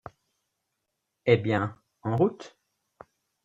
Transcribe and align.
Eh 1.25 1.37
bien, 1.37 1.79
en 2.01 2.17
route! 2.17 2.57